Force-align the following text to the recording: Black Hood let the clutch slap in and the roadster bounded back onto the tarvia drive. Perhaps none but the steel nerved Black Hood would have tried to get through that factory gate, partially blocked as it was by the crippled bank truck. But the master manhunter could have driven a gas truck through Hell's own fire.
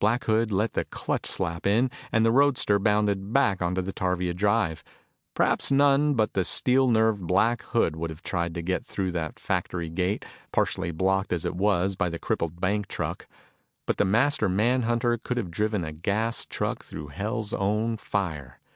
Black 0.00 0.24
Hood 0.24 0.50
let 0.50 0.72
the 0.72 0.84
clutch 0.84 1.24
slap 1.24 1.68
in 1.68 1.88
and 2.10 2.26
the 2.26 2.32
roadster 2.32 2.80
bounded 2.80 3.32
back 3.32 3.62
onto 3.62 3.80
the 3.80 3.92
tarvia 3.92 4.34
drive. 4.34 4.82
Perhaps 5.34 5.70
none 5.70 6.14
but 6.14 6.32
the 6.32 6.42
steel 6.44 6.88
nerved 6.88 7.24
Black 7.28 7.62
Hood 7.62 7.94
would 7.94 8.10
have 8.10 8.24
tried 8.24 8.54
to 8.54 8.60
get 8.62 8.84
through 8.84 9.12
that 9.12 9.38
factory 9.38 9.88
gate, 9.88 10.24
partially 10.50 10.90
blocked 10.90 11.32
as 11.32 11.44
it 11.44 11.54
was 11.54 11.94
by 11.94 12.08
the 12.08 12.18
crippled 12.18 12.60
bank 12.60 12.88
truck. 12.88 13.28
But 13.86 13.98
the 13.98 14.04
master 14.04 14.48
manhunter 14.48 15.16
could 15.16 15.36
have 15.36 15.52
driven 15.52 15.84
a 15.84 15.92
gas 15.92 16.44
truck 16.44 16.82
through 16.82 17.10
Hell's 17.14 17.52
own 17.52 17.98
fire. 17.98 18.58